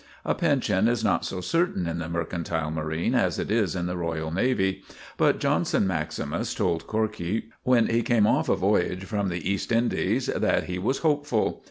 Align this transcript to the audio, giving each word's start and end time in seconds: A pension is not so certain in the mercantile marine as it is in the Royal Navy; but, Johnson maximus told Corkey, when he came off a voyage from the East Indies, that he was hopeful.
A 0.25 0.33
pension 0.33 0.87
is 0.87 1.03
not 1.03 1.25
so 1.25 1.41
certain 1.41 1.85
in 1.85 1.99
the 1.99 2.09
mercantile 2.09 2.71
marine 2.71 3.13
as 3.13 3.37
it 3.37 3.51
is 3.51 3.75
in 3.75 3.85
the 3.85 3.95
Royal 3.95 4.31
Navy; 4.31 4.81
but, 5.15 5.39
Johnson 5.39 5.85
maximus 5.85 6.55
told 6.55 6.87
Corkey, 6.87 7.49
when 7.61 7.85
he 7.85 8.01
came 8.01 8.25
off 8.25 8.49
a 8.49 8.55
voyage 8.55 9.05
from 9.05 9.29
the 9.29 9.47
East 9.47 9.71
Indies, 9.71 10.25
that 10.25 10.63
he 10.63 10.79
was 10.79 10.97
hopeful. 11.05 11.59